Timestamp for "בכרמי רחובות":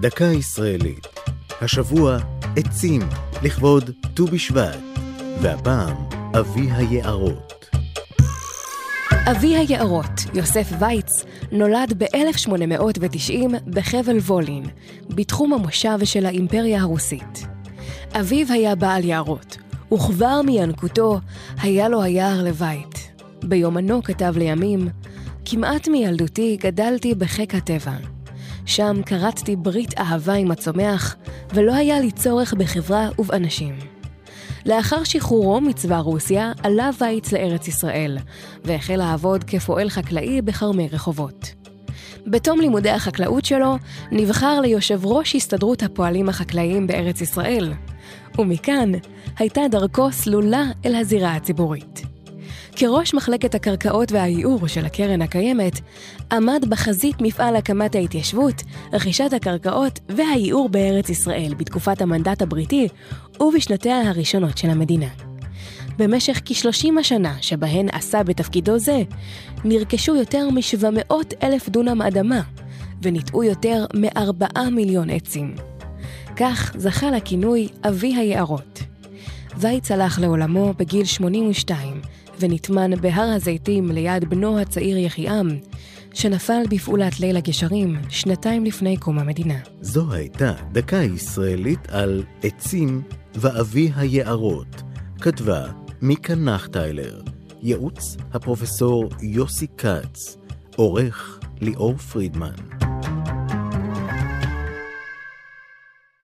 40.42-41.54